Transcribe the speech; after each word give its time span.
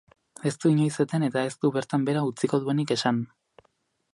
Ez 0.51 0.53
du 0.63 0.69
inoiz 0.75 0.95
eten 1.03 1.27
eta 1.27 1.43
ez 1.49 1.53
du 1.65 1.71
bertan 1.75 2.07
behera 2.09 2.25
utziko 2.31 2.61
duenik 2.65 2.95
esan. 2.97 3.21